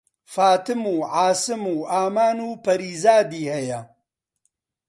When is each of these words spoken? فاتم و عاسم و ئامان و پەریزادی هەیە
فاتم 0.33 0.81
و 0.93 0.95
عاسم 1.15 1.63
و 1.73 1.75
ئامان 1.93 2.37
و 2.47 2.49
پەریزادی 2.65 3.45
هەیە 3.53 3.79